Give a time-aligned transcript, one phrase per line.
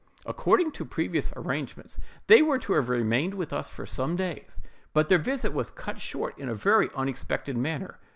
[0.25, 4.59] According to previous arrangements, they were to have remained with us for some days;
[4.95, 7.99] but their visit was cut short in a very unexpected manner.